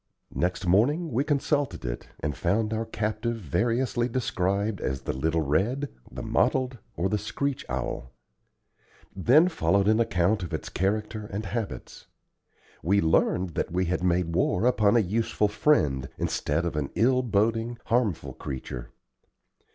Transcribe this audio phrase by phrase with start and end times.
[0.33, 5.89] Next morning we consulted it, and found our captive variously described as the little red,
[6.11, 8.11] the mottled, or the screech owl.
[9.15, 12.07] Then followed an account of its character and habits.
[12.81, 17.21] We learned that we had made war upon a useful friend, instead of an ill
[17.21, 18.89] boding, harmful creature.